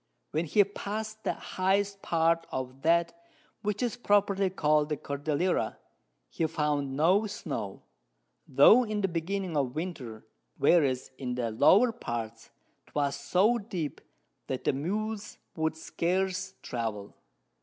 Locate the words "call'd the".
4.49-4.97